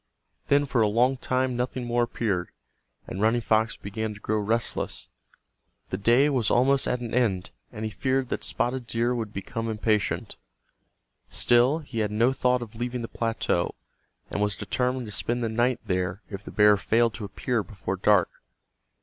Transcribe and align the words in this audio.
Then 0.47 0.65
for 0.65 0.81
a 0.81 0.87
long 0.87 1.15
time 1.15 1.55
nothing 1.55 1.85
more 1.85 2.01
appeared, 2.01 2.49
and 3.05 3.21
Running 3.21 3.39
Fox 3.41 3.77
began 3.77 4.15
to 4.15 4.19
grow 4.19 4.39
restless. 4.39 5.09
The 5.91 5.97
day 5.97 6.27
was 6.27 6.49
almost 6.49 6.87
at 6.87 7.01
an 7.01 7.13
end, 7.13 7.51
and 7.71 7.85
he 7.85 7.91
feared 7.91 8.29
that 8.29 8.43
Spotted 8.43 8.87
Deer 8.87 9.13
would 9.13 9.31
become 9.31 9.69
impatient. 9.69 10.37
Still 11.29 11.77
he 11.81 11.99
had 11.99 12.09
no 12.09 12.33
thought 12.33 12.63
of 12.63 12.73
leaving 12.73 13.03
the 13.03 13.07
plateau, 13.07 13.75
and 14.31 14.41
was 14.41 14.55
determined 14.57 15.05
to 15.05 15.11
spend 15.11 15.43
the 15.43 15.49
night 15.49 15.79
there 15.85 16.23
if 16.31 16.41
the 16.43 16.49
bear 16.49 16.77
failed 16.77 17.13
to 17.13 17.25
appear 17.25 17.61
before 17.61 17.95
dark. 17.95 18.31